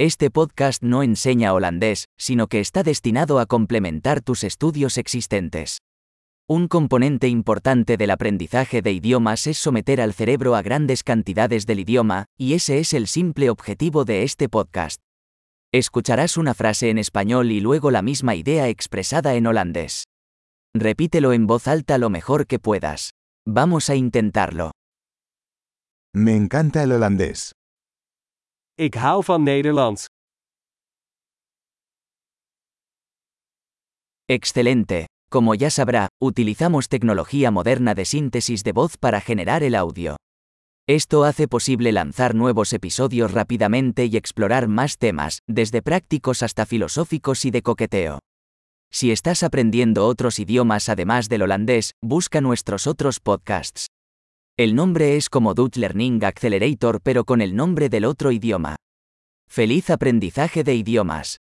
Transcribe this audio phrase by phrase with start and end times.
[0.00, 5.78] Este podcast no enseña holandés, sino que está destinado a complementar tus estudios existentes.
[6.48, 11.80] Un componente importante del aprendizaje de idiomas es someter al cerebro a grandes cantidades del
[11.80, 15.00] idioma, y ese es el simple objetivo de este podcast.
[15.72, 20.04] Escucharás una frase en español y luego la misma idea expresada en holandés.
[20.76, 23.14] Repítelo en voz alta lo mejor que puedas.
[23.44, 24.70] Vamos a intentarlo.
[26.14, 27.57] Me encanta el holandés.
[28.80, 30.06] Ik hou van Nederlands.
[34.28, 35.06] Excelente.
[35.28, 40.16] Como ya sabrá, utilizamos tecnología moderna de síntesis de voz para generar el audio.
[40.86, 47.44] Esto hace posible lanzar nuevos episodios rápidamente y explorar más temas, desde prácticos hasta filosóficos
[47.44, 48.20] y de coqueteo.
[48.92, 53.88] Si estás aprendiendo otros idiomas además del holandés, busca nuestros otros podcasts.
[54.58, 58.74] El nombre es como Dutch Learning Accelerator pero con el nombre del otro idioma.
[59.48, 61.38] ¡Feliz aprendizaje de idiomas!